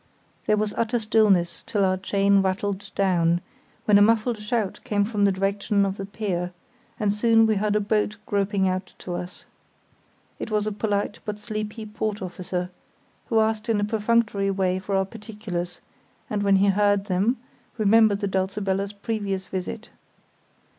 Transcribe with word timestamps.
There 0.47 0.57
was 0.57 0.73
utter 0.77 0.99
stillness 0.99 1.63
till 1.67 1.85
our 1.85 1.95
chain 1.95 2.41
rattled 2.41 2.89
down, 2.95 3.39
when 3.85 3.99
a 3.99 4.01
muffled 4.01 4.39
shout 4.39 4.79
came 4.83 5.05
from 5.05 5.25
the 5.25 5.31
direction 5.31 5.85
of 5.85 5.97
the 5.97 6.07
pier, 6.07 6.53
and 6.99 7.13
soon 7.13 7.45
we 7.45 7.53
heard 7.53 7.75
a 7.75 7.79
boat 7.79 8.17
groping 8.25 8.67
out 8.67 8.95
to 8.97 9.13
us. 9.13 9.43
It 10.39 10.49
was 10.49 10.65
a 10.65 10.71
polite 10.71 11.19
but 11.23 11.37
sleepy 11.37 11.85
port 11.85 12.19
officer, 12.19 12.71
who 13.27 13.39
asked 13.41 13.69
in 13.69 13.79
a 13.79 13.83
perfunctory 13.83 14.49
way 14.49 14.79
for 14.79 14.95
our 14.95 15.05
particulars, 15.05 15.81
and 16.31 16.41
when 16.41 16.55
he 16.55 16.69
heard 16.69 17.05
them, 17.05 17.37
remembered 17.77 18.21
the 18.21 18.27
Dulcibella's 18.27 18.93
previous 18.93 19.45
visit. 19.45 19.91